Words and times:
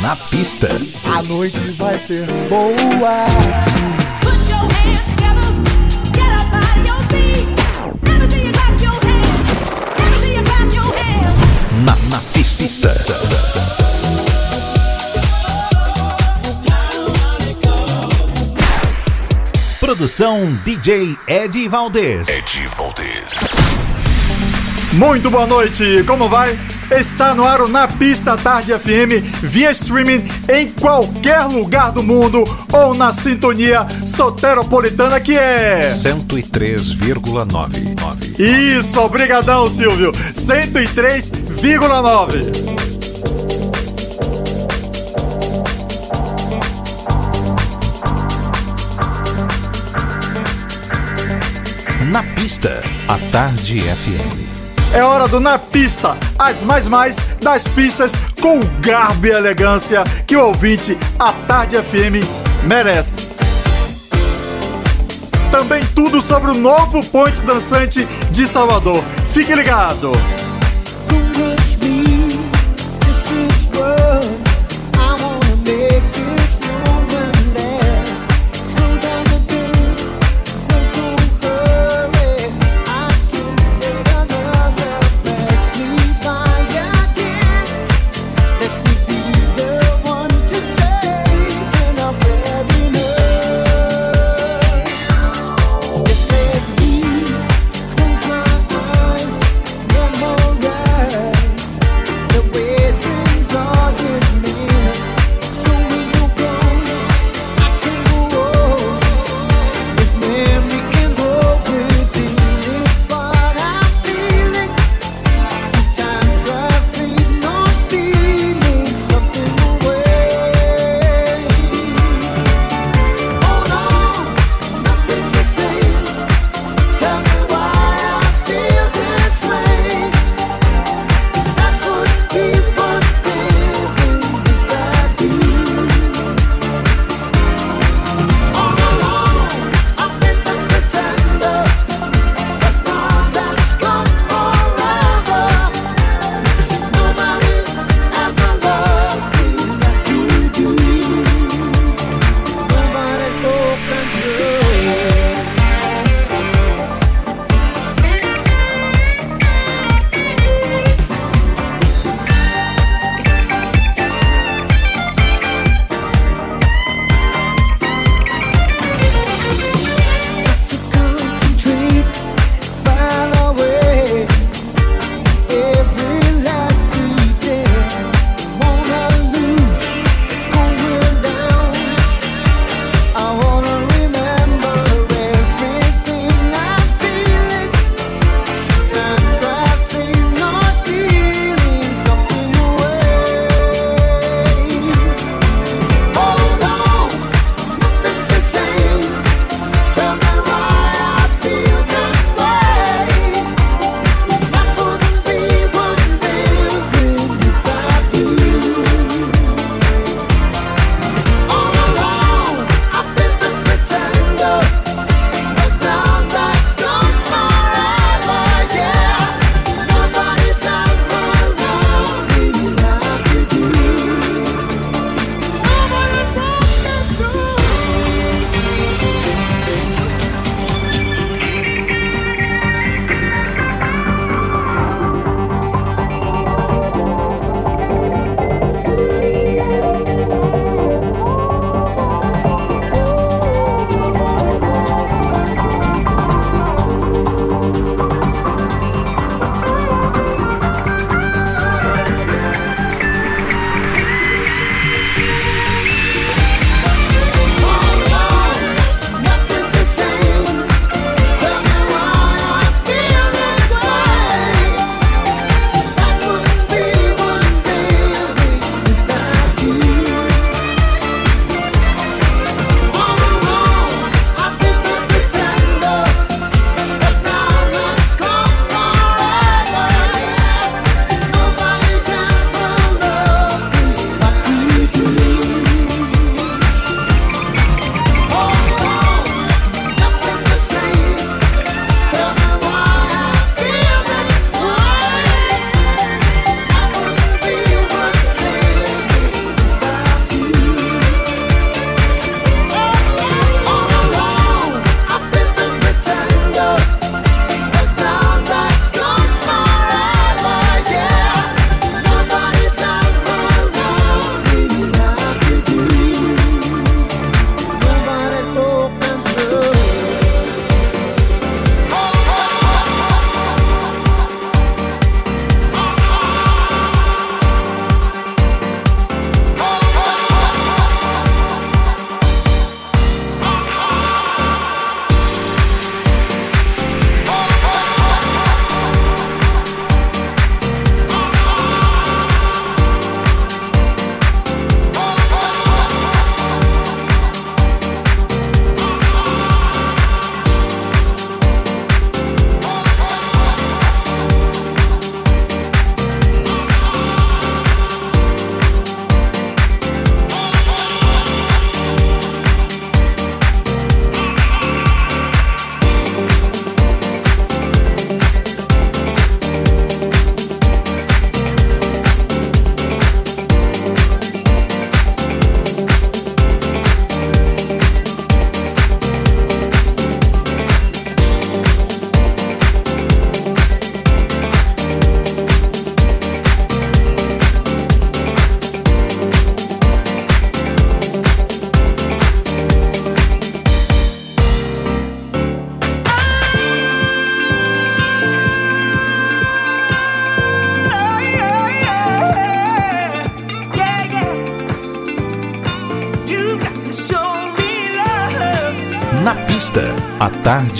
Na 0.00 0.14
pista. 0.14 0.68
A 1.16 1.22
noite 1.22 1.58
vai 1.72 1.98
ser 1.98 2.24
boa. 2.48 3.26
Na, 11.84 11.96
na 12.10 12.20
pista. 12.32 12.94
Produção 19.80 20.46
DJ 20.64 21.16
Ed 21.26 21.68
Valdez. 21.68 22.28
Ed 22.28 22.68
Valdez. 22.76 23.38
Muito 24.92 25.30
boa 25.30 25.46
noite, 25.46 26.04
como 26.06 26.28
vai? 26.28 26.58
Está 26.90 27.34
no 27.34 27.44
ar 27.44 27.68
Na 27.68 27.86
Pista 27.86 28.34
Tarde 28.36 28.72
FM, 28.72 29.22
via 29.42 29.70
streaming 29.72 30.26
em 30.48 30.70
qualquer 30.70 31.44
lugar 31.44 31.92
do 31.92 32.02
mundo 32.02 32.42
ou 32.72 32.94
na 32.94 33.12
sintonia 33.12 33.86
soteropolitana 34.06 35.20
que 35.20 35.36
é 35.36 35.92
103,99. 35.94 38.38
Isso, 38.38 38.98
obrigadão 39.00 39.68
Silvio, 39.68 40.12
103,9. 40.12 42.88
Na 52.10 52.22
pista, 52.22 52.82
a 53.06 53.18
Tarde 53.30 53.82
FM. 53.82 54.47
É 54.98 55.04
hora 55.04 55.28
do 55.28 55.38
Na 55.38 55.60
Pista, 55.60 56.18
as 56.36 56.64
mais 56.64 56.88
mais 56.88 57.14
das 57.40 57.68
pistas 57.68 58.14
com 58.42 58.58
garbo 58.80 59.28
e 59.28 59.30
elegância 59.30 60.02
que 60.26 60.36
o 60.36 60.46
ouvinte 60.46 60.98
a 61.16 61.32
Tarde 61.32 61.76
FM 61.76 62.26
merece. 62.64 63.28
Também 65.52 65.84
tudo 65.94 66.20
sobre 66.20 66.50
o 66.50 66.54
novo 66.54 67.00
ponte 67.06 67.42
dançante 67.42 68.04
de 68.32 68.44
Salvador. 68.48 69.04
Fique 69.32 69.54
ligado. 69.54 70.10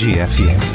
Tarde 0.08 0.22
FM. 0.22 0.67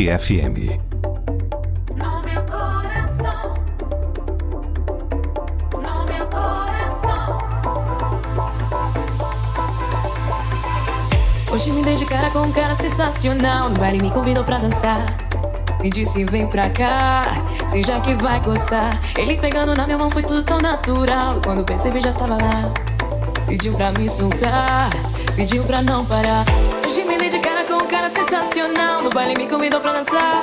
Tarde 0.00 0.18
FM. 0.18 0.56
Hoje 11.52 11.72
me 11.72 11.82
dei 11.82 11.96
de 11.96 12.06
cara 12.06 12.30
com 12.30 12.38
um 12.38 12.52
cara 12.52 12.74
sensacional. 12.74 13.68
No 13.68 13.78
baile 13.78 14.00
me 14.00 14.10
convidou 14.10 14.42
pra 14.42 14.56
dançar. 14.56 15.04
Me 15.82 15.90
disse 15.90 16.24
vem 16.24 16.46
pra 16.46 16.70
cá, 16.70 17.44
se 17.70 17.82
já 17.82 18.00
que 18.00 18.14
vai 18.14 18.40
gostar. 18.40 18.98
Ele 19.18 19.36
pegando 19.36 19.74
na 19.74 19.84
minha 19.84 19.98
mão 19.98 20.10
foi 20.10 20.22
tudo 20.22 20.42
tão 20.42 20.58
natural. 20.58 21.40
Quando 21.44 21.62
percebi 21.62 22.00
já 22.00 22.12
tava 22.12 22.34
lá. 22.34 22.72
Pediu 23.46 23.74
pra 23.74 23.92
me 23.92 24.08
soltar, 24.08 24.88
pediu 25.36 25.62
pra 25.64 25.82
não 25.82 26.06
parar. 26.06 26.44
Sensacional. 28.30 29.02
No 29.02 29.10
baile 29.10 29.34
me 29.36 29.48
convidou 29.48 29.80
pra 29.80 29.92
dançar. 29.92 30.40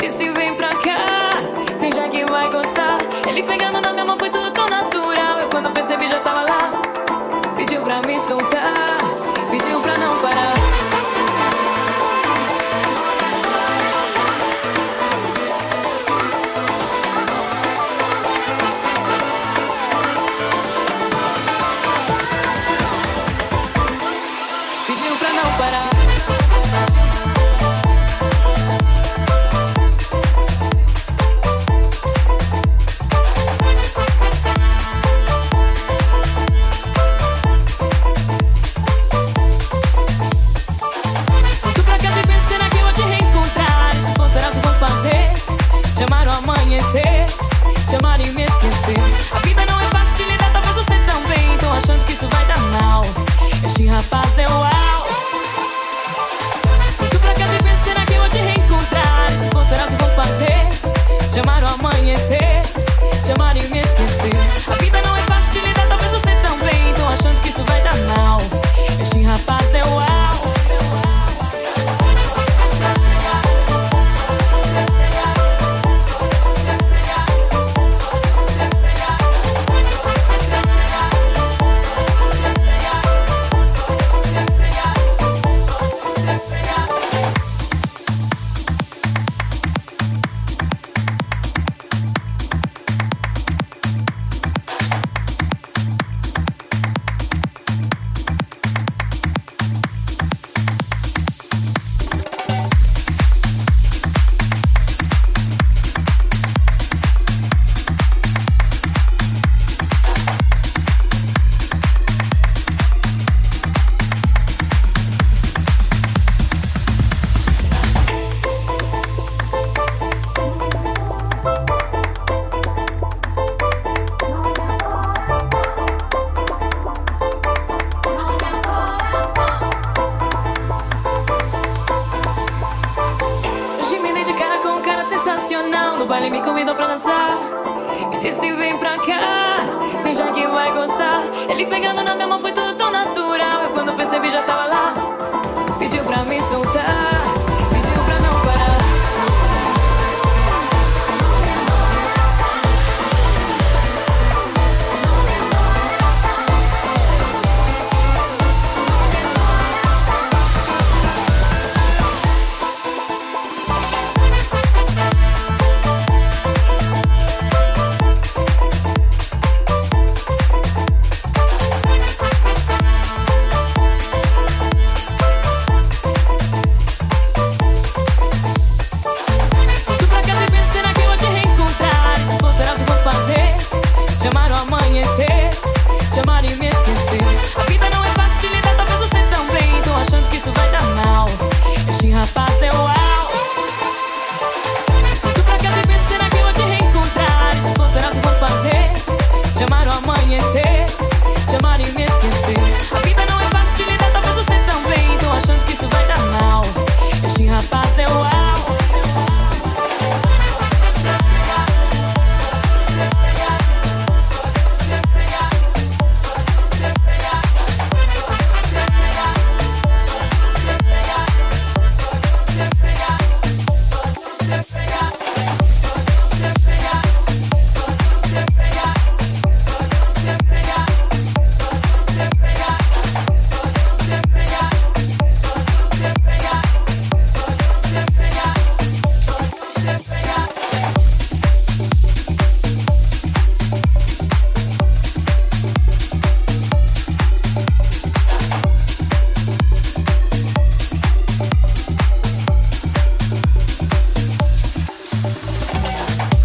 Disse 0.00 0.30
vem 0.30 0.54
pra 0.54 0.68
cá, 0.68 1.32
seja 1.76 2.08
que 2.08 2.24
vai 2.26 2.48
gostar. 2.50 2.98
Ele 3.28 3.42
pegando 3.42 3.80
na 3.80 3.92
minha 3.92 4.04
mão 4.04 4.16
foi 4.16 4.30
tudo 4.30 4.50
tão 4.52 4.68
natural. 4.68 5.40
Eu 5.40 5.48
quando 5.50 5.68
percebi 5.72 6.08
já 6.08 6.20
tava 6.20 6.42
lá. 6.42 6.72
Pediu 7.56 7.82
pra 7.82 8.00
me 8.02 8.18
soltar, 8.20 8.61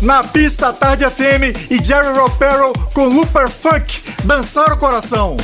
Na 0.08 0.24
pista, 0.24 0.72
Tarde 0.72 1.04
FM 1.04 1.70
e 1.70 1.84
Jerry 1.84 2.18
Ropero 2.18 2.72
com 2.94 3.08
Looper 3.08 3.50
Funk 3.50 4.02
dançaram 4.24 4.76
o 4.76 4.80
coração. 4.80 5.36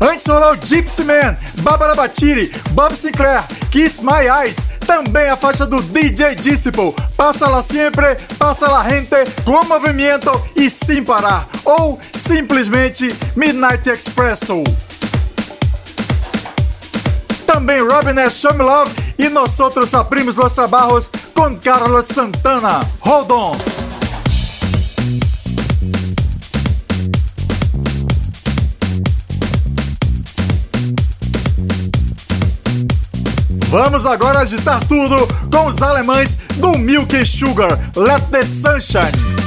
Antes 0.00 0.24
rolou 0.26 0.54
Gypsy 0.54 1.02
Man, 1.02 1.36
Barbara 1.58 1.96
Batiri, 1.96 2.54
Bob 2.70 2.94
Sinclair, 2.94 3.42
Kiss 3.72 4.00
My 4.00 4.28
Eyes, 4.28 4.58
também 4.86 5.28
a 5.28 5.36
faixa 5.36 5.66
do 5.66 5.82
DJ 5.82 6.36
Disciple, 6.36 6.94
Passa 7.16 7.48
La 7.48 7.64
Sempre, 7.64 8.14
Passa 8.38 8.70
La 8.70 8.88
Gente, 8.88 9.16
com 9.44 9.64
movimento 9.64 10.30
e 10.54 10.70
sem 10.70 11.02
parar, 11.02 11.48
ou 11.64 11.98
simplesmente 12.12 13.12
Midnight 13.34 13.90
Expresso. 13.90 14.62
Também 17.44 17.80
Robin 17.82 18.20
S. 18.20 18.38
Show 18.38 18.54
Me 18.54 18.62
Love 18.62 19.03
e 19.18 19.28
nós 19.28 19.58
outros 19.60 19.92
abrimos 19.94 20.36
los 20.36 20.54
trabajos 20.54 21.10
com 21.34 21.56
Carlos 21.56 22.06
Santana. 22.06 22.88
Hold 23.00 23.30
on. 23.30 23.56
Vamos 33.68 34.06
agora 34.06 34.38
agitar 34.38 34.86
tudo 34.86 35.26
com 35.50 35.66
os 35.66 35.82
alemães 35.82 36.38
do 36.58 36.78
Milk 36.78 37.26
Sugar, 37.26 37.76
Let 37.96 38.22
the 38.30 38.44
Sunshine. 38.44 39.43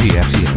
Tarde 0.00 0.18
FM. 0.18 0.49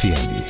Tarde 0.00 0.49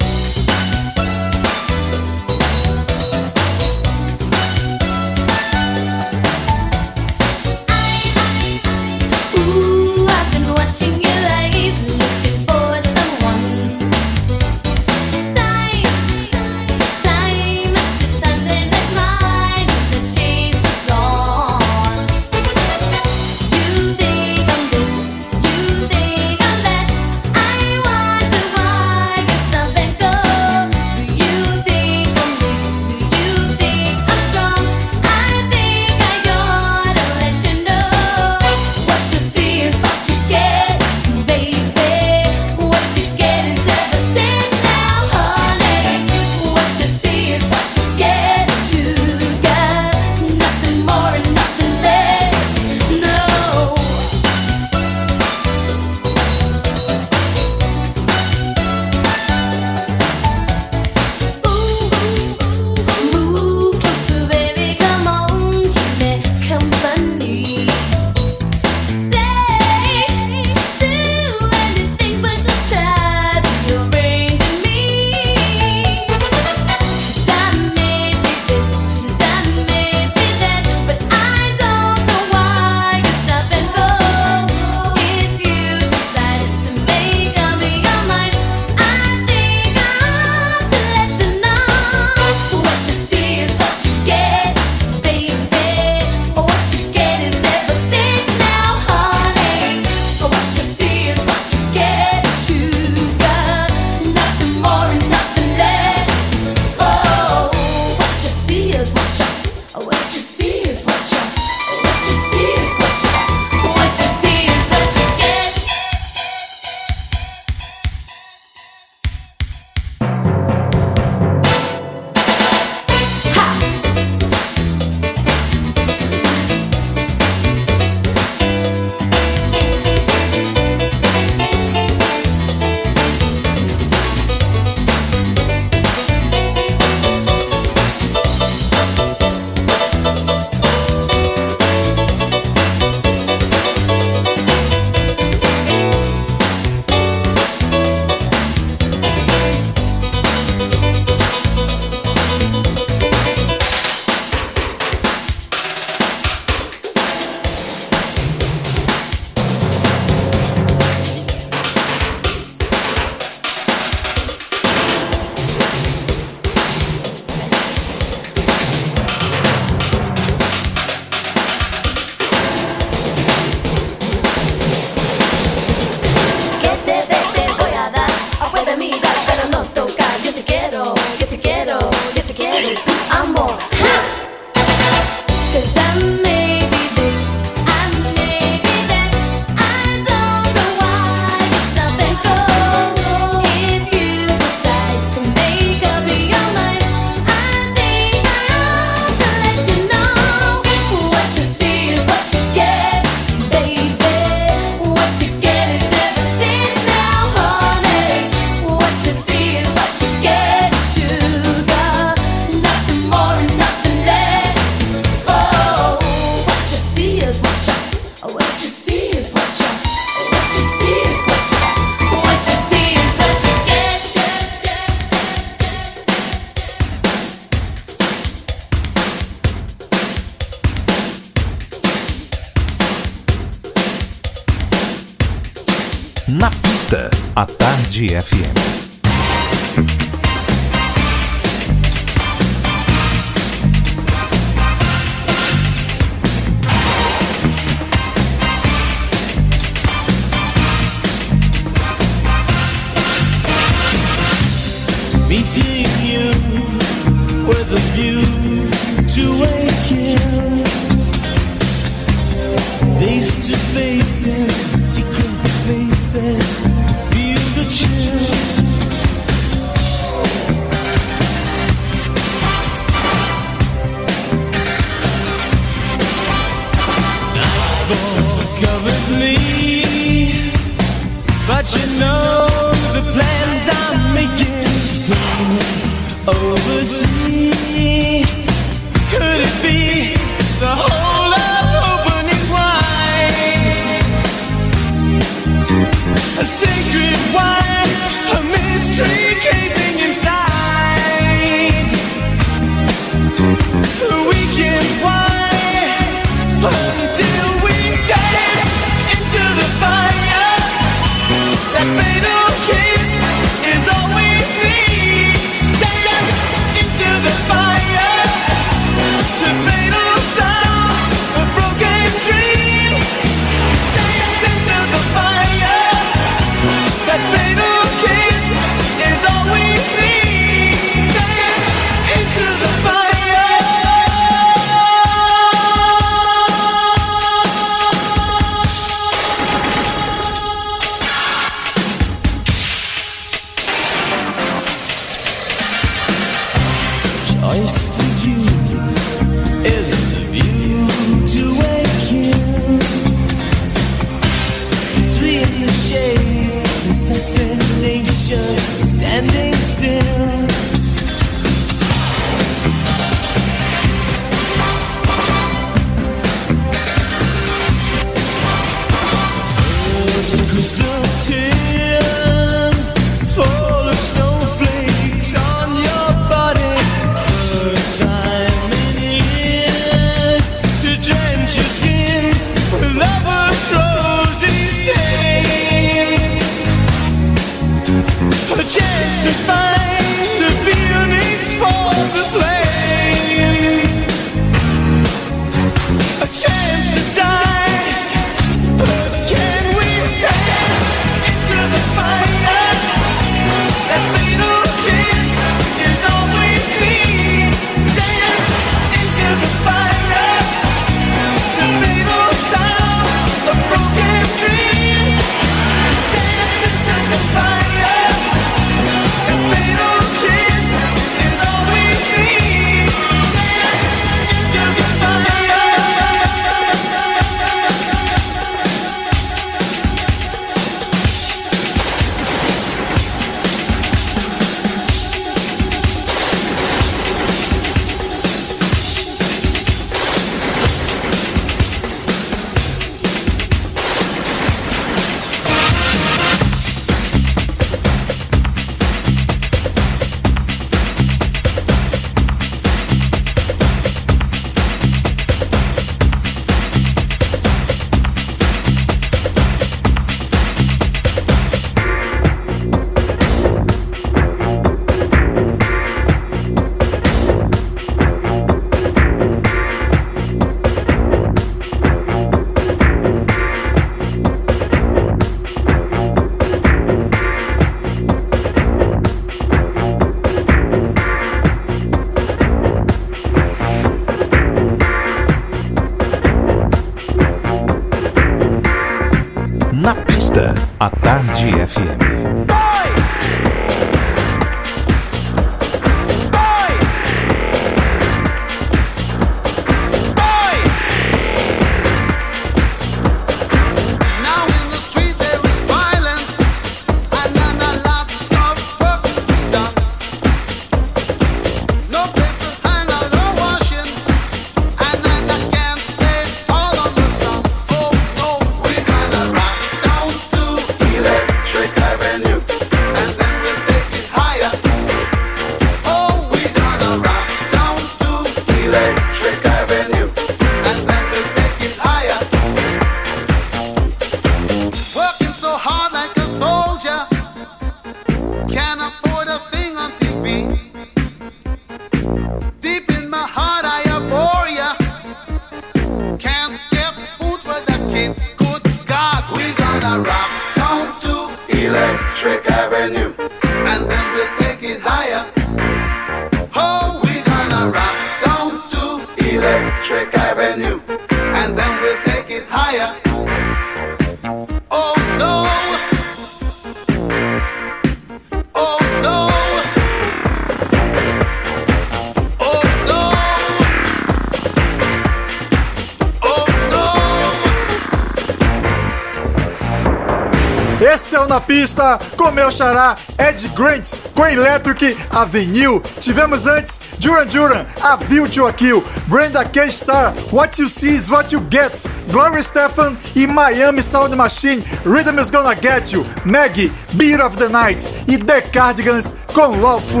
Pista 581.60 581.98
com 582.16 582.30
meu 582.30 582.50
xará 582.50 582.96
Ed 583.18 583.46
Grant 583.48 583.92
com 584.14 584.26
Electric 584.26 584.96
Avenue. 585.10 585.82
Tivemos 586.00 586.46
antes 586.46 586.80
Duran 586.98 587.26
Duran, 587.26 587.66
A 587.82 587.96
View 587.96 588.26
to 588.30 588.46
a 588.46 588.52
Kill, 588.52 588.82
Brenda 589.08 589.44
K. 589.44 589.70
Star, 589.70 590.14
What 590.32 590.58
You 590.58 590.70
See 590.70 590.94
is 590.96 591.10
What 591.10 591.34
You 591.34 591.46
Get, 591.50 591.86
Gloria 592.10 592.42
Stefan 592.42 592.96
e 593.14 593.26
Miami 593.26 593.82
Sound 593.82 594.16
Machine, 594.16 594.64
Rhythm 594.86 595.18
is 595.18 595.30
Gonna 595.30 595.54
Get 595.54 595.92
You, 595.92 596.06
Maggie, 596.24 596.72
Beat 596.94 597.20
of 597.20 597.36
the 597.36 597.48
Night 597.48 597.86
e 598.08 598.16
The 598.16 598.40
Cardigans 598.40 599.12
com 599.34 599.60
Lawful. 599.60 600.00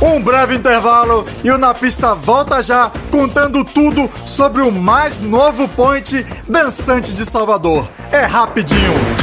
Um 0.00 0.22
breve 0.22 0.56
intervalo 0.56 1.24
e 1.42 1.50
o 1.50 1.56
Na 1.56 1.72
Pista 1.72 2.14
volta 2.14 2.62
já 2.62 2.92
contando 3.10 3.64
tudo 3.64 4.10
sobre 4.26 4.60
o 4.62 4.70
mais 4.70 5.20
novo 5.20 5.66
point 5.68 6.24
dançante 6.46 7.14
de 7.14 7.24
Salvador. 7.24 7.88
É 8.12 8.24
rapidinho. 8.24 9.15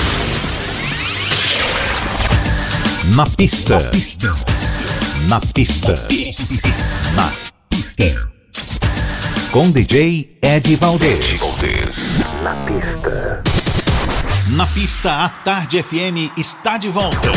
Na 3.15 3.27
pista. 3.27 3.77
Na 3.77 3.89
pista. 3.89 4.33
Na 5.27 5.39
pista. 5.39 5.95
Na 7.15 7.31
pista. 7.69 8.03
Com 9.51 9.69
DJ 9.69 10.37
Ed 10.41 10.75
Valdez. 10.77 11.59
Na 12.41 12.55
pista. 12.65 13.43
Na 14.55 14.65
pista, 14.65 15.25
a 15.25 15.29
Tarde 15.29 15.83
FM 15.83 16.31
está 16.35 16.79
de 16.79 16.89
volta. 16.89 17.31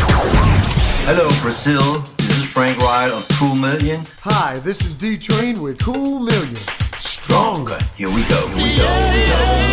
Hello, 1.05 1.31
Brazil. 1.41 2.03
Frank 2.53 2.77
Ride 2.79 3.13
of 3.13 3.27
Cool 3.37 3.55
Million. 3.55 4.01
Hi, 4.21 4.59
this 4.59 4.81
is 4.81 4.95
D 4.95 5.17
Train 5.19 5.61
with 5.61 5.77
Cool 5.77 6.21
Million. 6.21 6.55
Stronger. 6.97 7.77
Here 7.95 8.09
we 8.09 8.23
go. 8.23 8.47
Here 8.55 8.65
we 8.65 9.27
go. 9.27 9.67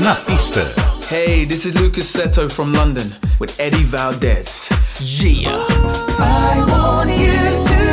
Na 0.00 0.14
pista. 0.14 0.87
Hey, 1.08 1.46
this 1.46 1.64
is 1.64 1.74
Lucas 1.74 2.14
Seto 2.14 2.52
from 2.52 2.74
London 2.74 3.14
with 3.38 3.58
Eddie 3.58 3.82
Valdez. 3.82 4.68
Yeah. 5.00 5.48
I 5.48 6.66
want 6.68 7.08
you 7.08 7.32
to 7.64 7.88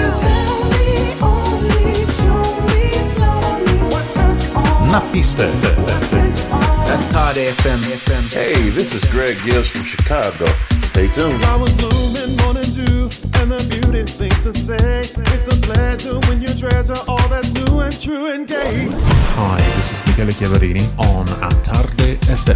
Na 4.91 4.99
pista. 5.13 5.47
At 6.91 7.09
Todd 7.09 7.37
FM. 7.37 8.33
Hey, 8.33 8.69
this 8.71 8.93
is 8.93 9.05
Greg 9.09 9.37
Gibbs 9.45 9.69
from 9.69 9.85
Chicago. 9.85 10.74
Stay 10.95 11.09
tuned. 11.09 11.41
Flowers 11.41 11.75
blooming, 11.75 12.37
morning 12.37 12.71
dew, 12.71 13.09
and 13.41 13.51
the 13.51 13.59
beauty 13.67 14.07
sings 14.07 14.43
to 14.43 14.53
say, 14.53 15.01
It's 15.35 15.49
a 15.49 15.57
pleasure 15.67 16.17
when 16.29 16.41
you 16.41 16.47
treasure 16.47 16.95
all 17.09 17.27
that's 17.27 17.51
new 17.51 17.81
and 17.81 17.99
true 17.99 18.31
and 18.31 18.47
gay. 18.47 18.87
Hi, 19.35 19.57
this 19.75 19.91
is 19.91 20.05
Michele 20.07 20.31
Chiavarini 20.31 20.87
on 20.97 21.27
A 21.43 21.51
Tarde 21.63 22.15
FM. 22.31 22.55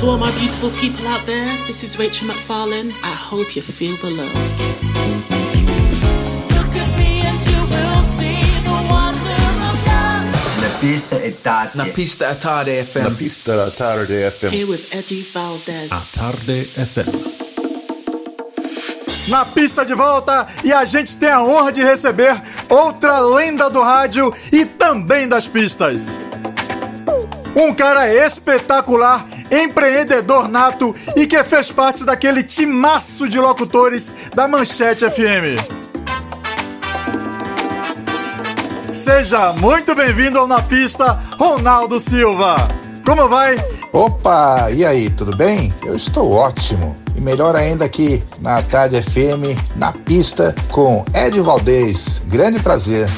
To 0.00 0.06
all 0.06 0.18
my 0.18 0.32
beautiful 0.40 0.70
people 0.80 1.06
out 1.06 1.24
there, 1.24 1.46
this 1.68 1.84
is 1.84 2.00
Rachel 2.00 2.26
McFarlane. 2.26 2.90
I 3.04 3.14
hope 3.14 3.54
you 3.54 3.62
feel 3.62 3.94
the 3.98 4.10
love. 4.10 4.69
Pista 10.80 11.20
è 11.20 11.30
tarde. 11.42 11.70
Na 11.74 11.84
pista 11.84 12.30
è 12.30 12.36
tarde 12.38 12.82
FM. 12.82 13.02
Na 13.02 13.10
pista 13.10 13.66
è 13.66 13.70
tarde 13.70 14.30
FM. 14.30 14.46
Here 14.46 14.64
with 14.64 14.86
Eddie 14.94 15.26
Valdez. 15.30 15.92
A 15.92 16.02
tarde 16.10 16.64
FM. 16.64 17.10
Na 19.28 19.44
pista 19.44 19.84
de 19.84 19.94
volta 19.94 20.48
e 20.64 20.72
a 20.72 20.86
gente 20.86 21.18
tem 21.18 21.28
a 21.28 21.42
honra 21.42 21.70
de 21.70 21.84
receber 21.84 22.34
outra 22.70 23.20
lenda 23.20 23.68
do 23.68 23.82
rádio 23.82 24.32
e 24.50 24.64
também 24.64 25.28
das 25.28 25.46
pistas. 25.46 26.16
Um 27.54 27.74
cara 27.74 28.08
espetacular, 28.08 29.26
empreendedor 29.50 30.48
nato 30.48 30.94
e 31.14 31.26
que 31.26 31.44
fez 31.44 31.70
parte 31.70 32.04
daquele 32.04 32.42
timaço 32.42 33.28
de 33.28 33.38
locutores 33.38 34.14
da 34.34 34.48
Manchete 34.48 35.04
FM. 35.10 35.79
Seja 39.00 39.54
muito 39.54 39.94
bem-vindo 39.94 40.38
ao 40.38 40.46
Na 40.46 40.60
Pista, 40.60 41.18
Ronaldo 41.38 41.98
Silva. 41.98 42.56
Como 43.02 43.30
vai? 43.30 43.56
Opa, 43.94 44.70
e 44.70 44.84
aí, 44.84 45.08
tudo 45.08 45.34
bem? 45.34 45.74
Eu 45.86 45.96
estou 45.96 46.30
ótimo. 46.30 46.94
E 47.16 47.20
melhor 47.20 47.56
ainda 47.56 47.86
aqui 47.86 48.22
na 48.40 48.60
Tarde 48.60 49.00
FM, 49.00 49.56
na 49.74 49.90
pista, 49.90 50.54
com 50.68 51.02
Ed 51.14 51.40
Valdez. 51.40 52.20
Grande 52.26 52.60
prazer. 52.60 53.08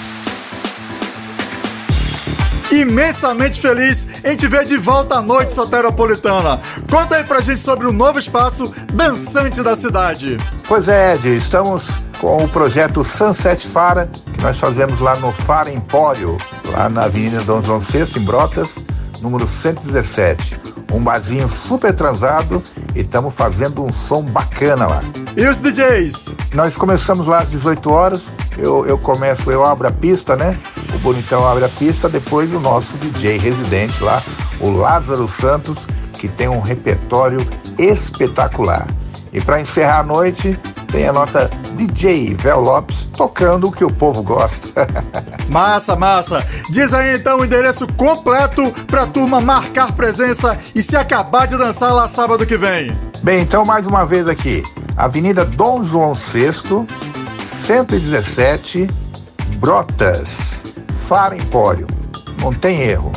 Imensamente 2.71 3.61
feliz 3.61 4.07
em 4.25 4.37
te 4.37 4.47
ver 4.47 4.65
de 4.65 4.77
volta 4.77 5.17
à 5.17 5.21
noite 5.21 5.53
soteropolitana. 5.53 6.61
Conta 6.89 7.17
aí 7.17 7.25
pra 7.25 7.41
gente 7.41 7.61
sobre 7.61 7.89
o 7.89 7.93
novo 7.93 8.21
espaço 8.21 8.73
dançante 8.95 9.61
da 9.65 9.75
cidade. 9.75 10.37
Pois 10.69 10.87
é, 10.87 11.15
Ed, 11.15 11.37
estamos 11.37 11.91
com 12.23 12.37
o 12.37 12.49
projeto 12.49 13.03
Sunset 13.03 13.67
Fara, 13.67 14.07
que 14.07 14.41
nós 14.41 14.57
fazemos 14.57 15.01
lá 15.01 15.17
no 15.17 15.33
Fara 15.33 15.73
Empório, 15.73 16.37
lá 16.71 16.89
na 16.89 17.07
Avenida 17.07 17.43
Dom 17.43 17.61
João 17.61 17.81
VI, 17.81 18.17
em 18.17 18.23
Brotas, 18.23 18.77
número 19.21 19.45
117. 19.45 20.57
Um 20.93 21.01
barzinho 21.01 21.49
super 21.49 21.93
transado 21.93 22.63
e 22.95 23.01
estamos 23.01 23.35
fazendo 23.35 23.83
um 23.83 23.93
som 23.93 24.23
bacana 24.23 24.87
lá. 24.87 25.03
E 25.37 25.45
os 25.49 25.59
DJs? 25.59 26.37
Nós 26.55 26.77
começamos 26.77 27.27
lá 27.27 27.41
às 27.41 27.51
18 27.51 27.91
horas. 27.91 28.29
Eu, 28.57 28.87
eu 28.87 28.97
começo, 28.97 29.51
eu 29.51 29.65
abro 29.65 29.89
a 29.89 29.91
pista, 29.91 30.37
né? 30.37 30.61
O 30.95 31.01
Bonitão 31.01 31.45
abre 31.45 31.65
a 31.65 31.69
pista, 31.69 32.09
depois 32.09 32.55
o 32.55 32.61
nosso 32.61 32.97
DJ 32.99 33.37
residente 33.39 34.01
lá, 34.01 34.23
o 34.61 34.71
Lázaro 34.71 35.27
Santos, 35.27 35.85
que 36.13 36.29
tem 36.29 36.47
um 36.47 36.61
repertório 36.61 37.45
espetacular. 37.77 38.87
E 39.33 39.41
para 39.41 39.61
encerrar 39.61 40.01
a 40.01 40.05
noite, 40.05 40.57
tem 40.93 41.09
a 41.09 41.13
nossa 41.13 41.51
DJ 41.73 42.35
Vel 42.35 42.61
Lopes 42.61 43.07
tocando 43.07 43.69
o 43.69 43.73
que 43.73 43.85
o 43.85 43.93
povo 43.93 44.23
gosta. 44.23 44.87
massa, 45.49 45.97
massa. 45.97 46.47
Diz 46.71 46.93
aí 46.93 47.17
então 47.17 47.41
o 47.41 47.45
endereço 47.45 47.87
completo 47.95 48.71
pra 48.87 49.07
turma 49.07 49.41
marcar 49.41 49.93
presença 49.93 50.59
e 50.75 50.83
se 50.83 50.97
acabar 50.97 51.47
de 51.47 51.57
dançar 51.57 51.93
lá 51.93 52.07
sábado 52.07 52.47
que 52.47 52.57
vem. 52.57 52.97
Bem, 53.23 53.43
então 53.43 53.65
mais 53.65 53.87
uma 53.87 54.05
vez 54.05 54.29
aqui. 54.29 54.63
Avenida 54.97 55.45
Dom 55.45 55.83
João 55.83 56.15
VI, 56.15 56.53
117, 57.67 58.89
Brotas, 59.57 60.63
Fara 61.09 61.37
Empório. 61.37 61.87
Não 62.41 62.53
tem 62.53 62.81
erro. 62.83 63.11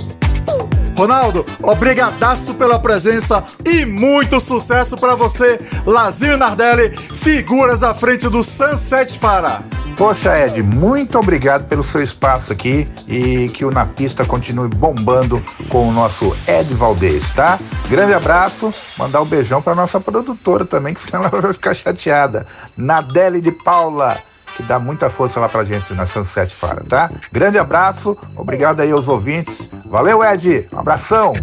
Ronaldo, 0.98 1.46
obrigadaço 1.62 2.54
pela 2.56 2.80
presença 2.80 3.44
e 3.66 3.86
muito 3.86 4.40
sucesso 4.40 4.96
para 4.96 5.16
você, 5.16 5.60
Lazinho 5.86 6.38
Nardelli, 6.38 6.96
figuras 6.98 7.84
à 7.84 7.94
frente 7.94 8.30
do 8.30 8.44
Sunset 8.44 9.20
Para. 9.20 9.64
Poxa, 9.98 10.38
Ed, 10.38 10.62
muito 10.62 11.18
obrigado 11.18 11.68
pelo 11.68 11.84
seu 11.84 12.04
espaço 12.04 12.52
aqui 12.52 12.86
e 13.08 13.48
que 13.50 13.64
o 13.64 13.72
Na 13.72 13.86
Pista 13.86 14.26
continue 14.26 14.68
bombando 14.68 15.42
com 15.70 15.88
o 15.88 15.92
nosso 15.92 16.36
Ed 16.46 16.74
Valdez, 16.74 17.32
tá? 17.34 17.58
Grande 17.90 18.14
abraço, 18.14 18.74
mandar 18.98 19.22
um 19.22 19.26
beijão 19.26 19.62
para 19.62 19.74
nossa 19.74 20.00
produtora 20.00 20.66
também, 20.66 20.94
que 20.94 21.02
senão 21.02 21.24
ela 21.26 21.42
vai 21.42 21.54
ficar 21.54 21.74
chateada. 21.74 22.46
Nadele 22.76 23.40
de 23.40 23.52
Paula 23.52 24.18
que 24.56 24.64
dá 24.64 24.80
muita 24.80 25.10
força 25.10 25.40
lá 25.40 25.50
pra 25.50 25.66
gente 25.66 25.94
na 25.94 26.06
Sunset 26.06 26.54
Fara, 26.54 26.84
tá? 26.88 27.12
Grande 27.32 27.58
abraço, 27.58 28.18
obrigado 28.36 28.80
aí 28.80 28.92
aos 28.92 29.08
ouvintes. 29.08 29.70
Valeu, 29.86 30.24
Ed, 30.24 30.68
um 30.72 30.80
abração. 30.80 31.34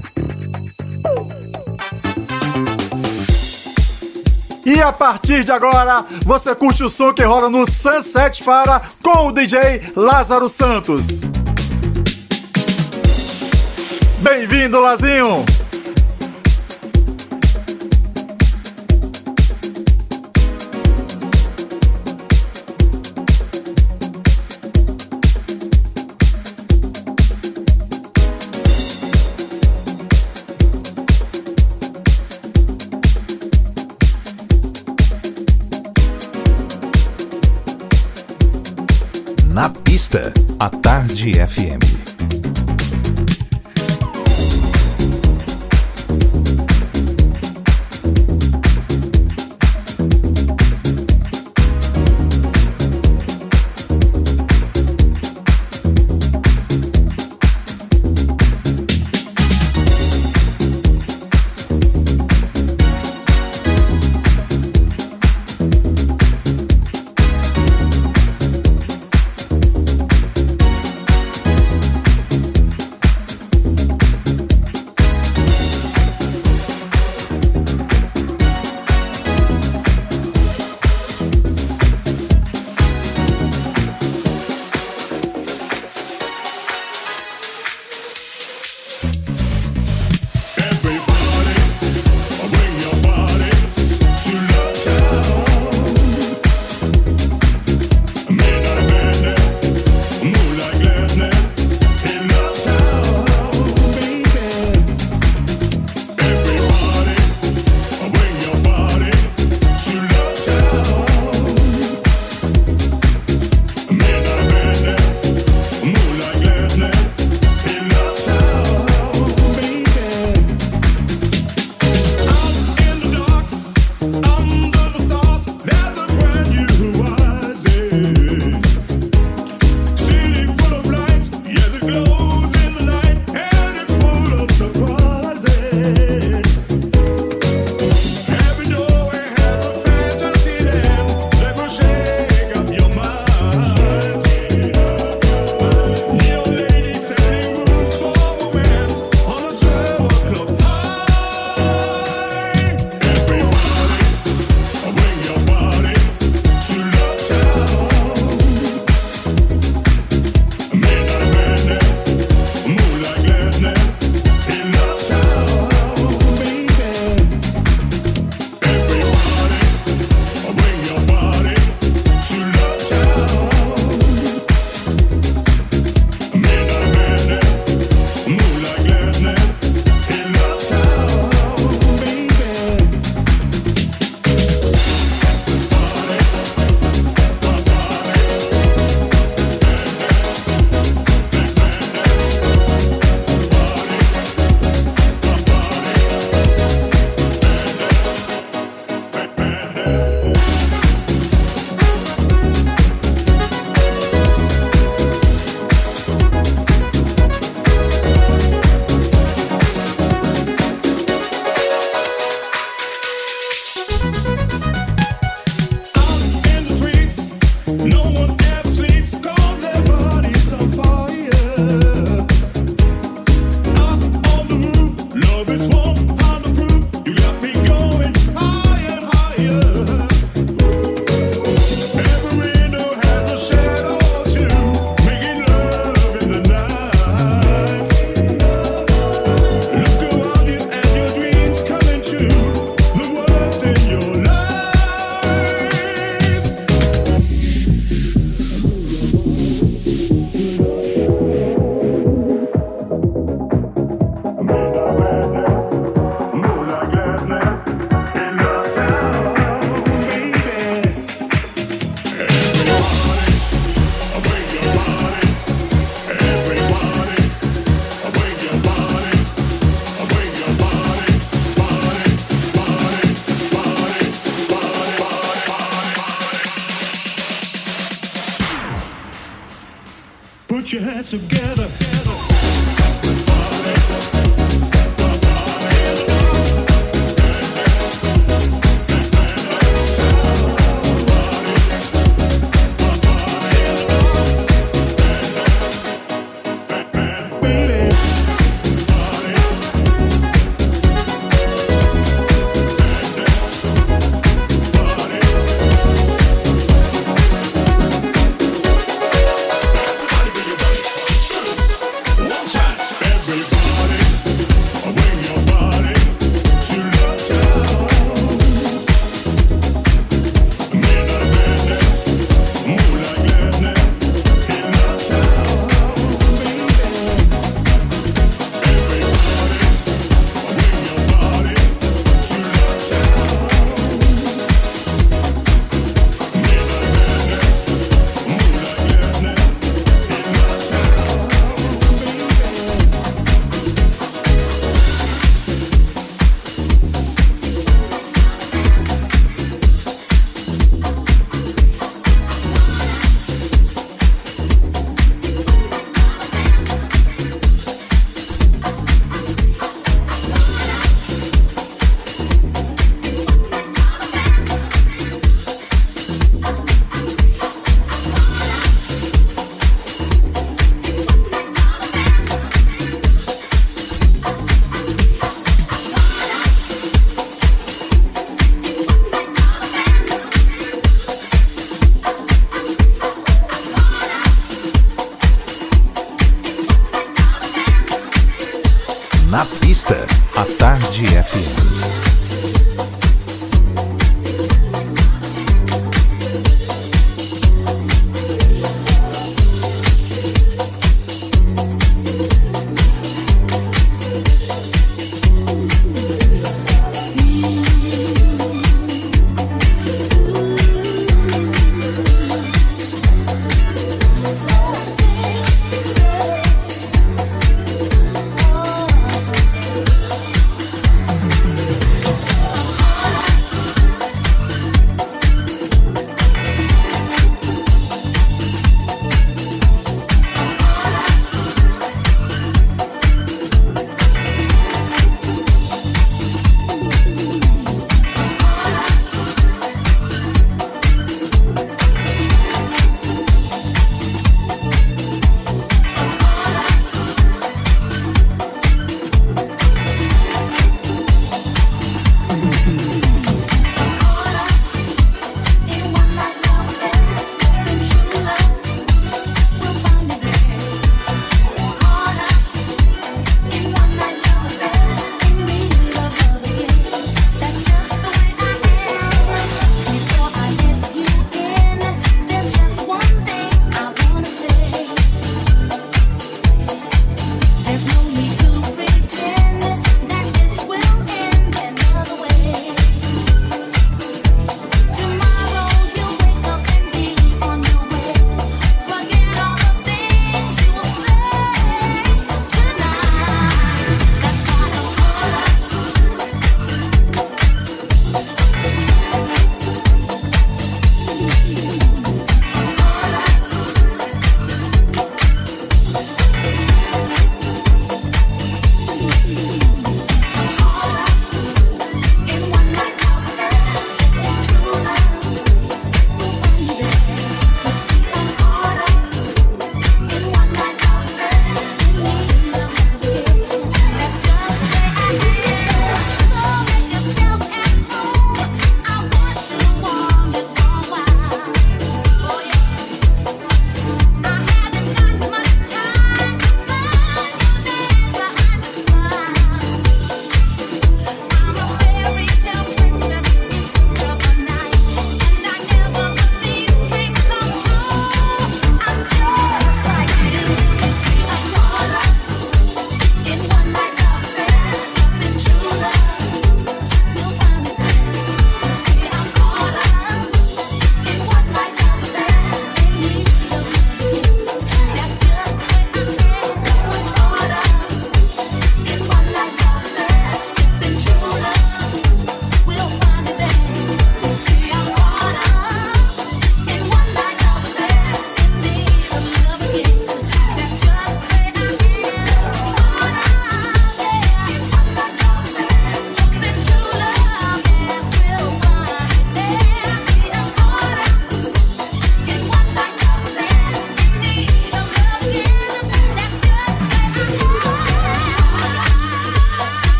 E 4.65 4.81
a 4.81 4.93
partir 4.93 5.45
de 5.45 5.53
agora, 5.53 6.05
você 6.25 6.55
curte 6.55 6.83
o 6.83 6.89
som 6.89 7.13
que 7.13 7.23
rola 7.23 7.51
no 7.51 7.71
Sunset 7.71 8.43
Fara 8.43 8.81
com 9.03 9.29
o 9.29 9.33
DJ 9.33 9.93
Lázaro 9.95 10.49
Santos. 10.49 11.23
Bem-vindo, 14.21 14.81
Lazinho! 14.81 15.45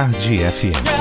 Tarde 0.00 0.46
FM. 0.46 0.99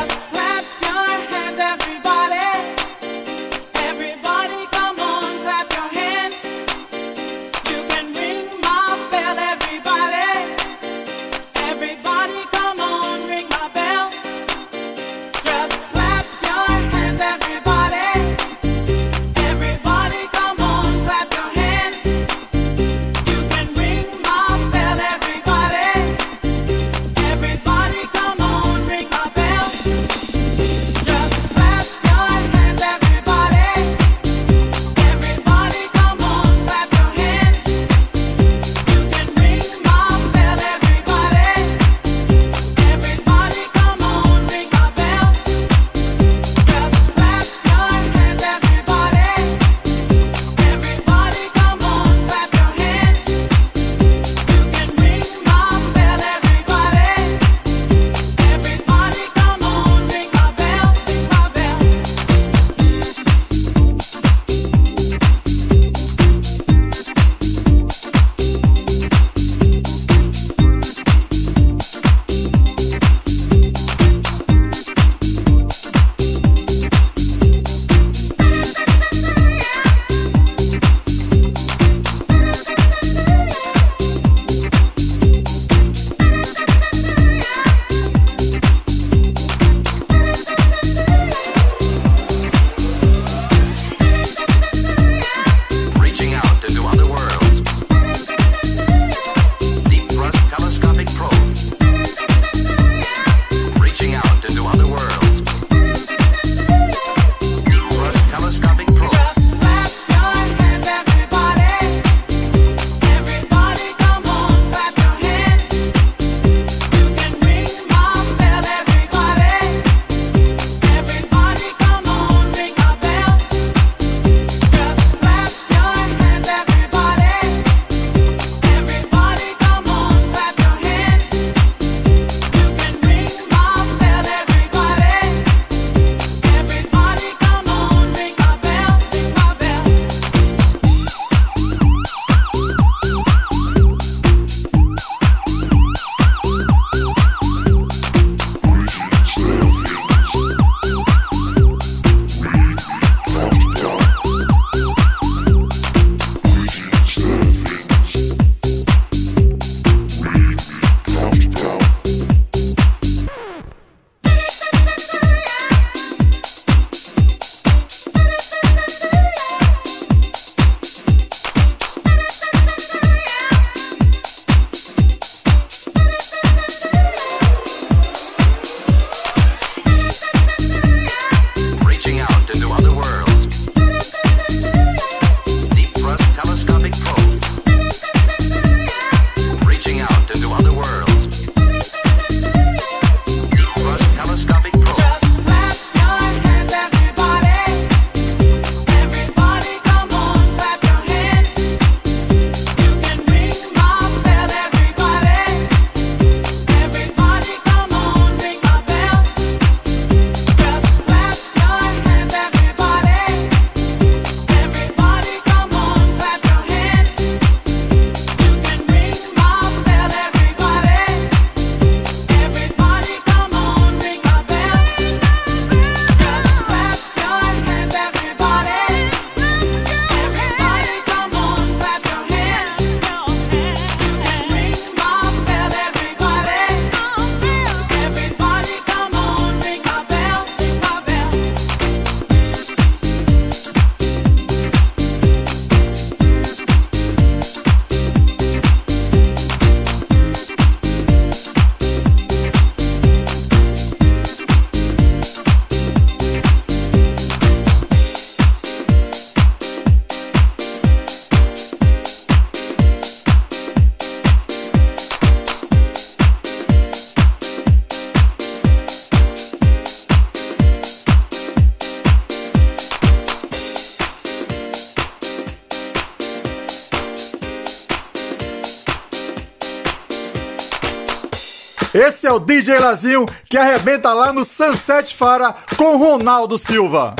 Esse 282.00 282.26
é 282.26 282.32
o 282.32 282.40
DJ 282.40 282.80
Lazinho 282.80 283.26
que 283.50 283.58
arrebenta 283.58 284.14
lá 284.14 284.32
no 284.32 284.46
Sunset 284.46 285.14
Fara 285.14 285.54
com 285.76 285.98
Ronaldo 285.98 286.58
Silva. 286.58 287.14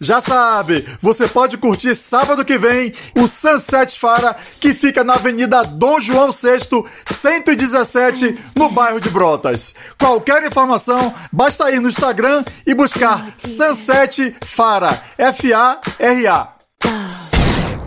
Já 0.00 0.20
sabe, 0.20 0.84
você 1.00 1.28
pode 1.28 1.56
curtir 1.56 1.94
sábado 1.94 2.44
que 2.44 2.58
vem 2.58 2.92
o 3.14 3.28
Sunset 3.28 3.96
Fara, 4.00 4.34
que 4.58 4.74
fica 4.74 5.04
na 5.04 5.14
Avenida 5.14 5.62
Dom 5.62 6.00
João 6.00 6.30
VI, 6.32 6.58
117, 7.06 8.34
no 8.56 8.68
bairro 8.68 9.00
de 9.00 9.08
Brotas. 9.10 9.76
Qualquer 9.96 10.42
informação, 10.44 11.14
basta 11.32 11.70
ir 11.70 11.78
no 11.78 11.88
Instagram 11.88 12.42
e 12.66 12.74
buscar 12.74 13.32
Sunset 13.38 14.34
Fara, 14.44 15.00
F-A-R-A. 15.16 16.52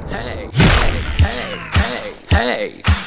Hey, 0.10 0.50
hey, 1.20 1.60
hey, 2.32 2.82
hey. 2.82 2.95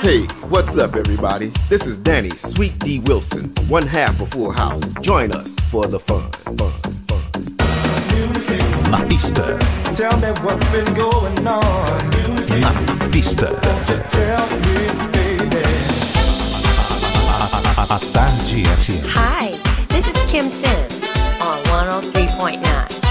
Hey, 0.00 0.22
what's 0.48 0.78
up, 0.78 0.94
everybody? 0.96 1.52
This 1.68 1.86
is 1.86 1.98
Danny 1.98 2.30
Sweet 2.30 2.78
D 2.78 3.00
Wilson, 3.00 3.52
one 3.68 3.86
half 3.86 4.20
of 4.20 4.30
Full 4.30 4.50
House. 4.50 4.82
Join 5.00 5.32
us 5.32 5.54
for 5.70 5.86
the 5.86 5.98
fun. 5.98 6.30
fun, 6.32 6.56
fun. 6.56 6.70
Na 8.90 9.04
pista, 9.06 9.58
Tell 9.96 10.16
me 10.18 10.28
what's 10.42 10.70
been 10.72 10.94
going 10.94 11.46
on. 11.46 12.10
na 12.60 12.72
pista. 13.10 13.48
Tell 14.10 14.46
me, 14.60 14.88
baby. 15.12 15.62
A 17.90 17.98
Tarde 18.12 18.64
FM. 18.80 19.02
Hi, 19.06 19.52
this 19.88 20.06
is 20.08 20.16
Kim 20.30 20.48
Sims 20.48 21.04
on 21.42 21.62
103.9. 21.64 23.09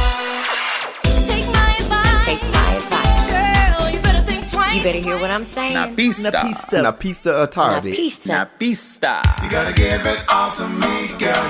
You 4.73 4.83
better 4.83 4.99
hear 4.99 5.17
what 5.17 5.31
I'm 5.31 5.45
saying. 5.45 5.73
Na 5.73 5.87
Pista. 5.87 6.31
Na 6.31 6.41
pista. 6.43 6.81
Na 6.81 6.91
pista 6.93 7.29
a 7.35 7.39
Na 7.41 7.47
tarde. 7.47 7.91
pista. 7.91 8.33
Na 8.33 8.45
Pista. 8.45 9.21
You 9.43 9.49
gotta 9.49 9.73
give 9.73 10.05
it 10.05 10.19
all 10.29 10.51
to 10.51 10.67
me, 10.67 11.07
girl. 11.17 11.43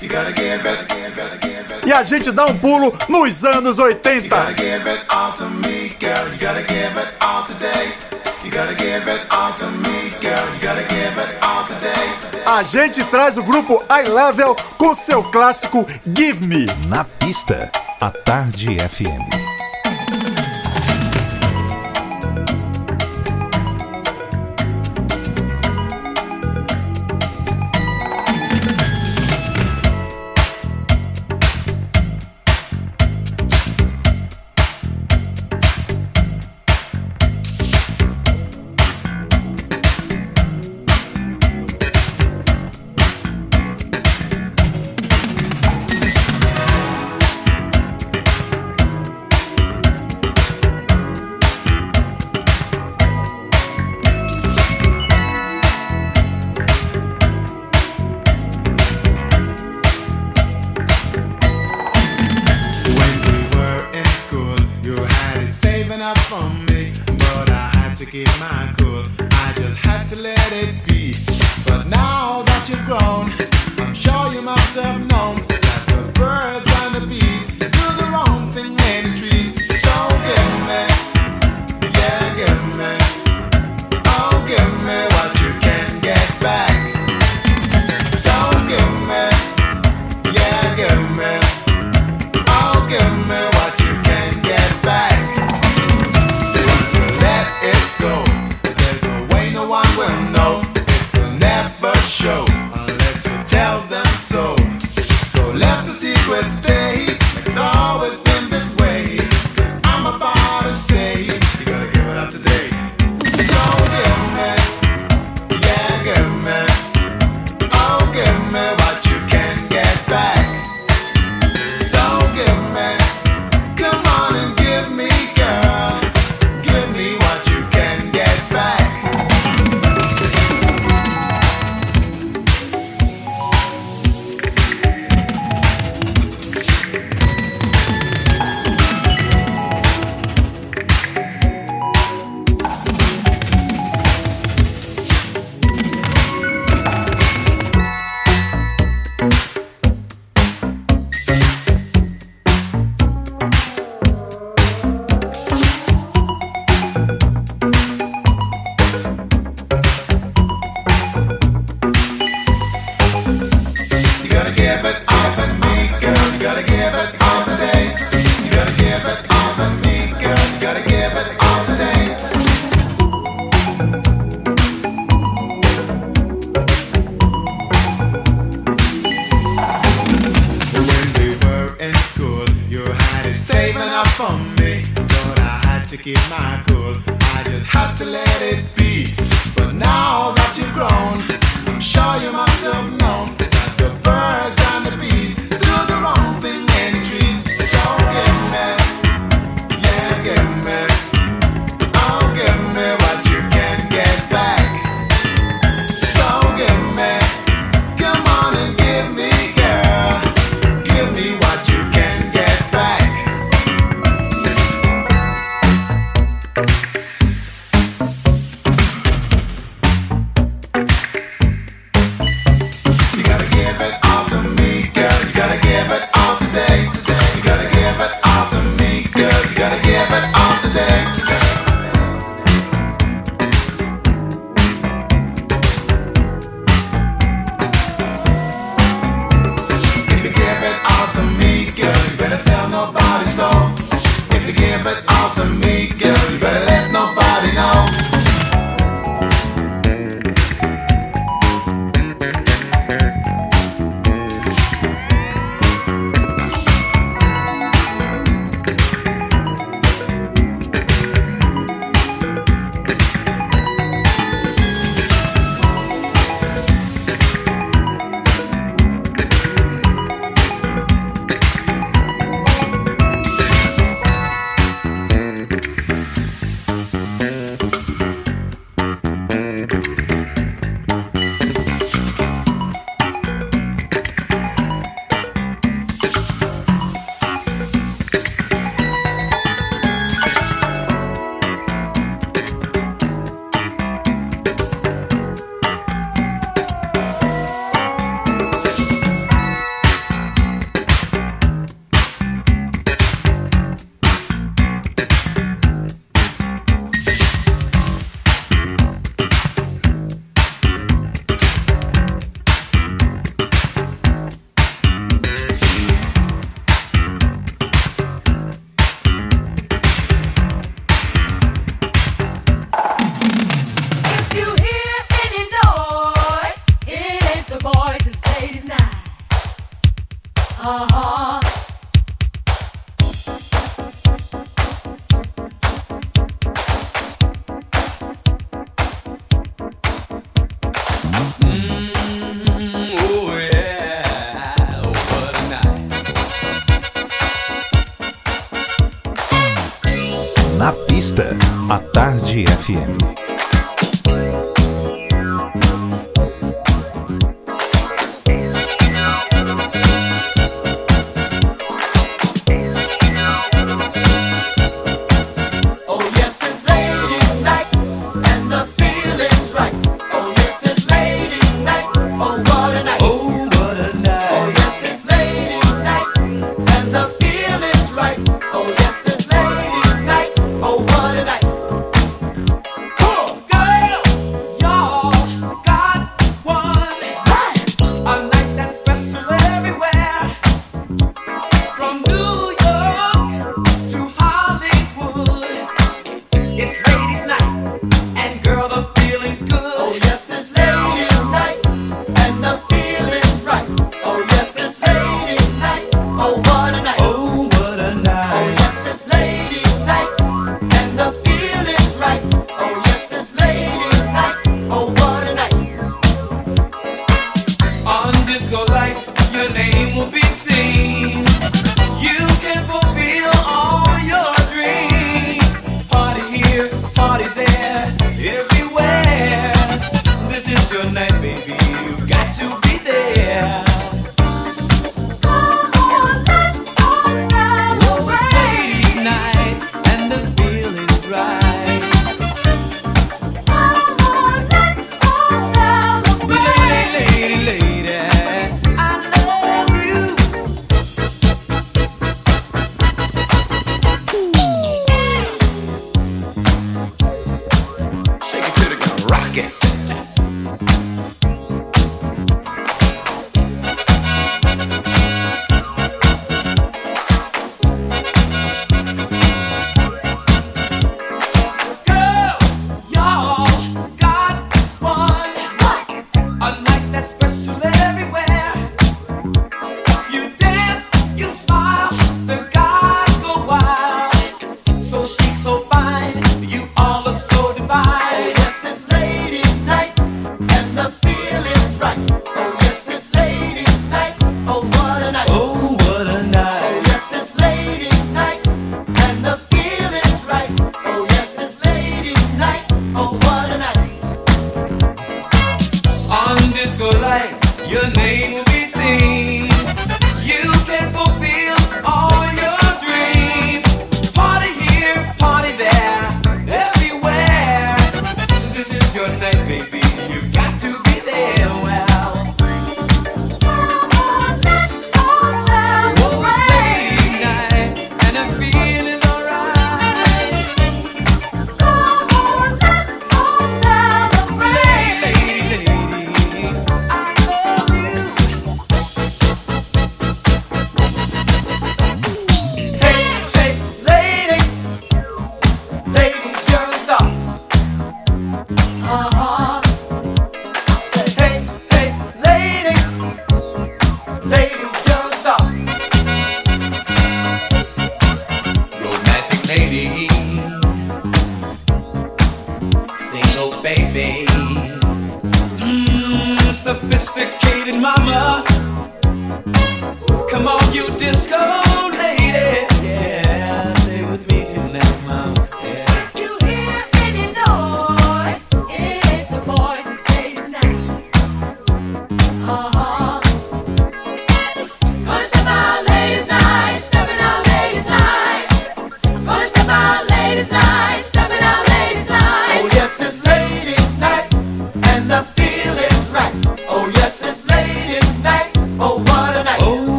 You 0.00 0.08
gotta 0.08 0.32
give 0.32 0.64
it, 0.64 0.88
give 0.88 1.18
it, 1.18 1.40
give 1.40 1.76
it. 1.76 1.86
E 1.86 1.92
a 1.92 2.02
gente 2.02 2.30
dá 2.30 2.46
um 2.46 2.56
pulo 2.58 2.92
nos 3.08 3.44
anos 3.44 3.78
80. 3.78 4.28
Gotta 4.28 4.52
give 4.54 4.86
it 4.88 5.04
all 5.08 5.32
to 5.32 5.44
me, 5.48 5.88
girl. 5.98 6.28
You 6.32 6.38
gotta 6.38 6.62
give 6.62 7.00
it 7.00 7.08
all 7.20 7.44
today. 7.44 7.94
You 8.44 8.50
gotta 8.52 8.74
give 8.74 9.08
it 9.10 9.26
all 9.30 9.52
to 9.54 9.66
me, 9.66 10.10
girl. 10.20 10.54
You 10.54 10.60
gotta 10.60 10.84
give 10.84 11.18
it 11.20 11.38
all 11.42 11.64
today. 11.66 12.42
A 12.46 12.62
gente 12.62 13.02
traz 13.06 13.36
o 13.36 13.42
grupo 13.42 13.82
High 13.90 14.08
Level 14.08 14.54
com 14.76 14.94
seu 14.94 15.22
clássico 15.24 15.84
Give 16.14 16.46
Me. 16.46 16.66
Na 16.88 17.04
pista, 17.04 17.70
a 18.00 18.10
Tarde 18.10 18.76
FM. 18.78 19.57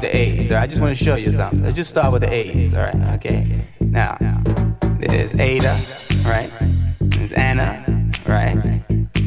with 0.00 0.10
the 0.10 0.16
A's. 0.16 0.52
All 0.52 0.58
right, 0.58 0.64
I 0.64 0.66
just 0.66 0.80
want 0.80 0.96
to 0.96 1.04
show 1.04 1.16
you 1.16 1.32
something. 1.32 1.62
Let's 1.62 1.76
just 1.76 1.90
start 1.90 2.12
with 2.12 2.22
the 2.22 2.32
A's. 2.32 2.74
All 2.74 2.82
right, 2.82 3.14
okay. 3.14 3.62
Now, 3.80 4.16
there's 4.98 5.34
Ada, 5.36 5.74
right? 6.28 6.50
There's 7.00 7.32
Anna, 7.32 8.10
right? 8.26 8.82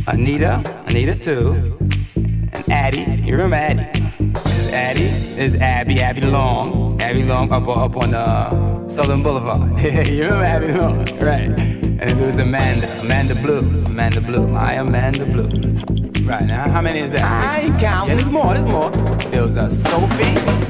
Anita, 0.08 0.84
Anita 0.88 1.16
too, 1.16 1.78
and 2.16 2.70
Addie. 2.70 3.22
You 3.24 3.36
remember 3.36 3.56
Addie? 3.56 4.00
There's 4.20 4.74
Addie. 4.74 5.08
There's 5.36 5.56
Abby, 5.56 6.02
Abby 6.02 6.22
Long, 6.22 7.02
Abby 7.02 7.24
Long 7.24 7.52
up 7.52 7.68
up 7.68 7.98
on 7.98 8.14
uh, 8.14 8.88
Southern 8.88 9.24
Boulevard. 9.24 9.80
you 10.08 10.24
remember 10.24 10.44
Abby 10.44 10.74
Long, 10.74 10.98
right? 11.20 11.50
And 11.50 12.00
there 12.00 12.26
was 12.26 12.40
Amanda, 12.40 12.88
Amanda 13.04 13.36
Blue, 13.36 13.86
Amanda 13.86 14.22
Blue. 14.22 14.54
I 14.56 14.74
Amanda 14.74 15.26
Blue. 15.26 15.50
Right 16.26 16.46
now, 16.46 16.70
how 16.70 16.82
many 16.82 17.00
is 17.00 17.12
that? 17.14 17.24
I 17.24 17.62
ain't 17.62 17.80
counting. 17.80 18.10
Yeah, 18.10 18.16
there's 18.18 18.30
more. 18.30 18.54
There's 18.54 18.68
more. 18.68 18.92
It 19.32 19.42
was 19.42 19.58
a 19.58 19.70
Sophie. 19.70 20.69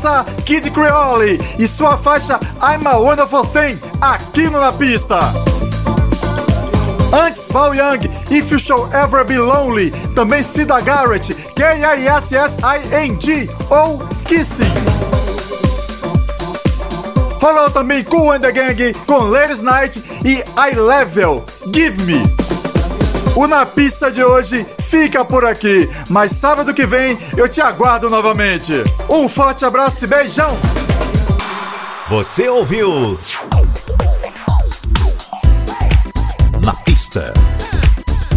Figuraça 0.00 0.24
Kid 0.44 0.70
Creole 0.70 1.38
e 1.58 1.68
sua 1.68 1.98
faixa 1.98 2.40
I'm 2.56 2.86
a 2.86 2.96
Wonderful 2.96 3.46
Thing 3.46 3.78
aqui 4.00 4.44
no 4.44 4.58
Na 4.58 4.72
Pista. 4.72 5.18
Antes, 7.12 7.48
Val 7.50 7.74
Young, 7.74 7.98
If 8.30 8.50
You 8.50 8.58
Shall 8.58 8.88
Ever 8.94 9.24
Be 9.24 9.36
Lonely, 9.36 9.90
também 10.14 10.42
Cida 10.42 10.80
Garrett, 10.80 11.34
K-I-S-S-I-N-G 11.54 11.90
ou 13.68 13.98
Kissing. 14.24 14.72
Rolou 17.40 17.70
também 17.70 18.04
Cool 18.04 18.32
and 18.32 18.40
the 18.40 18.52
Gang 18.52 18.94
com 19.06 19.24
Ladies 19.24 19.60
Night 19.60 20.02
e 20.24 20.44
I 20.56 20.74
Level, 20.76 21.44
Give 21.74 22.02
Me. 22.04 22.22
O 23.34 23.46
Na 23.46 23.66
Pista 23.66 24.10
de 24.10 24.24
hoje 24.24 24.66
fica 24.90 25.24
por 25.24 25.44
aqui, 25.44 25.88
mas 26.08 26.32
sábado 26.32 26.74
que 26.74 26.84
vem 26.84 27.16
eu 27.36 27.48
te 27.48 27.60
aguardo 27.60 28.10
novamente. 28.10 28.72
Um 29.08 29.28
forte 29.28 29.64
abraço 29.64 30.04
e 30.04 30.08
beijão! 30.08 30.58
Você 32.08 32.48
ouviu? 32.48 33.16
Na 36.64 36.72
pista. 36.84 37.32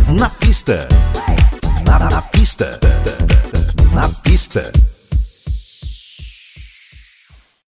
Na 0.07 0.29
pista. 0.29 0.87